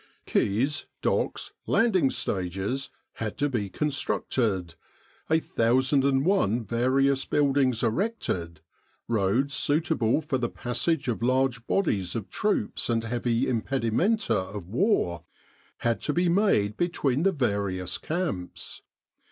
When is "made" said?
16.27-16.77